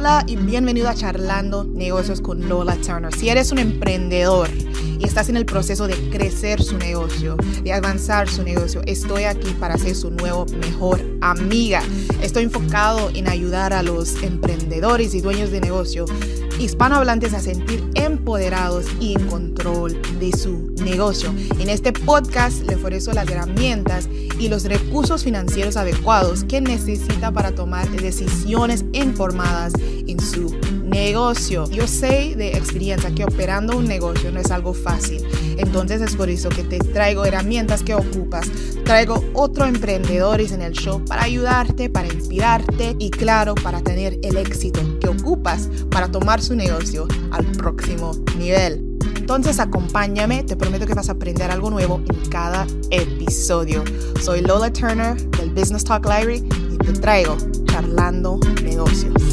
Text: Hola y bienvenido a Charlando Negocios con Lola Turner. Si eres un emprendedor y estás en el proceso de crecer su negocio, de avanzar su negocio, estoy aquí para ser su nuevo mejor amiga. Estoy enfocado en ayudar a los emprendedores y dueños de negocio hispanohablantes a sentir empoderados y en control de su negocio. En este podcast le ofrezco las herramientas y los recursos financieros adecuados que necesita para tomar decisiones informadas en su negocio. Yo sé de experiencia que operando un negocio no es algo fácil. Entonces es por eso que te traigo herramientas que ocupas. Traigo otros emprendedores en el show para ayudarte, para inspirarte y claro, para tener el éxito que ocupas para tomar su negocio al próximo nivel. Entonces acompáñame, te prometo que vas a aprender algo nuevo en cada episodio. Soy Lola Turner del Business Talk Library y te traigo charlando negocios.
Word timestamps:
Hola 0.00 0.24
y 0.26 0.36
bienvenido 0.36 0.88
a 0.88 0.94
Charlando 0.94 1.62
Negocios 1.62 2.22
con 2.22 2.48
Lola 2.48 2.74
Turner. 2.76 3.14
Si 3.14 3.28
eres 3.28 3.52
un 3.52 3.58
emprendedor 3.58 4.48
y 4.98 5.04
estás 5.04 5.28
en 5.28 5.36
el 5.36 5.46
proceso 5.46 5.86
de 5.86 5.94
crecer 6.10 6.62
su 6.62 6.78
negocio, 6.78 7.36
de 7.62 7.72
avanzar 7.72 8.28
su 8.28 8.42
negocio, 8.42 8.82
estoy 8.86 9.24
aquí 9.24 9.50
para 9.58 9.78
ser 9.78 9.94
su 9.94 10.10
nuevo 10.10 10.46
mejor 10.60 11.00
amiga. 11.20 11.82
Estoy 12.22 12.44
enfocado 12.44 13.10
en 13.14 13.28
ayudar 13.28 13.72
a 13.72 13.82
los 13.82 14.22
emprendedores 14.22 15.14
y 15.14 15.20
dueños 15.20 15.50
de 15.50 15.60
negocio 15.60 16.04
hispanohablantes 16.60 17.32
a 17.32 17.40
sentir 17.40 17.82
empoderados 17.94 18.84
y 19.00 19.14
en 19.14 19.26
control 19.28 19.98
de 20.20 20.30
su 20.36 20.74
negocio. 20.84 21.32
En 21.58 21.70
este 21.70 21.92
podcast 21.92 22.62
le 22.66 22.76
ofrezco 22.76 23.12
las 23.12 23.28
herramientas 23.28 24.08
y 24.38 24.48
los 24.48 24.64
recursos 24.64 25.24
financieros 25.24 25.76
adecuados 25.76 26.44
que 26.44 26.60
necesita 26.60 27.32
para 27.32 27.54
tomar 27.54 27.90
decisiones 27.90 28.84
informadas 28.92 29.72
en 30.10 30.20
su 30.20 30.56
negocio. 30.84 31.68
Yo 31.70 31.86
sé 31.86 32.34
de 32.36 32.56
experiencia 32.56 33.14
que 33.14 33.24
operando 33.24 33.76
un 33.76 33.86
negocio 33.86 34.30
no 34.32 34.40
es 34.40 34.50
algo 34.50 34.74
fácil. 34.74 35.24
Entonces 35.56 36.00
es 36.00 36.16
por 36.16 36.28
eso 36.28 36.48
que 36.48 36.64
te 36.64 36.78
traigo 36.78 37.24
herramientas 37.24 37.82
que 37.82 37.94
ocupas. 37.94 38.50
Traigo 38.84 39.24
otros 39.34 39.68
emprendedores 39.68 40.52
en 40.52 40.62
el 40.62 40.72
show 40.72 41.04
para 41.04 41.24
ayudarte, 41.24 41.90
para 41.90 42.08
inspirarte 42.08 42.96
y 42.98 43.10
claro, 43.10 43.54
para 43.54 43.80
tener 43.82 44.18
el 44.22 44.36
éxito 44.36 44.80
que 45.00 45.08
ocupas 45.08 45.68
para 45.90 46.10
tomar 46.10 46.42
su 46.42 46.54
negocio 46.54 47.06
al 47.30 47.44
próximo 47.52 48.12
nivel. 48.38 48.86
Entonces 49.16 49.60
acompáñame, 49.60 50.42
te 50.42 50.56
prometo 50.56 50.86
que 50.86 50.94
vas 50.94 51.08
a 51.08 51.12
aprender 51.12 51.50
algo 51.50 51.70
nuevo 51.70 52.02
en 52.08 52.30
cada 52.30 52.66
episodio. 52.90 53.84
Soy 54.20 54.40
Lola 54.40 54.72
Turner 54.72 55.14
del 55.30 55.50
Business 55.50 55.84
Talk 55.84 56.04
Library 56.04 56.42
y 56.72 56.76
te 56.78 56.92
traigo 56.94 57.36
charlando 57.66 58.40
negocios. 58.64 59.29